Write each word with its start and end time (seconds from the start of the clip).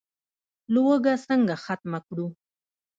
لوږه 0.73 1.13
څنګه 1.27 1.55
ختمه 1.63 1.99
کړو؟ 2.07 2.27